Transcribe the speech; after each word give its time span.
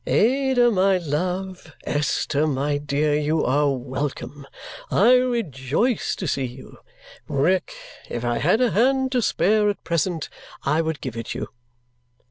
"Ada, 0.07 0.71
my 0.71 0.97
love, 0.97 1.75
Esther, 1.83 2.47
my 2.47 2.79
dear, 2.79 3.13
you 3.13 3.45
are 3.45 3.69
welcome. 3.69 4.47
I 4.89 5.11
rejoice 5.13 6.15
to 6.15 6.27
see 6.27 6.45
you! 6.47 6.79
Rick, 7.27 7.75
if 8.09 8.25
I 8.25 8.39
had 8.39 8.61
a 8.61 8.71
hand 8.71 9.11
to 9.11 9.21
spare 9.21 9.69
at 9.69 9.83
present, 9.83 10.27
I 10.63 10.81
would 10.81 11.01
give 11.01 11.15
it 11.15 11.35
you!" 11.35 11.49